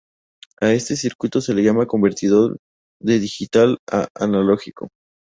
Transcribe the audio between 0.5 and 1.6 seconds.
A este circuito se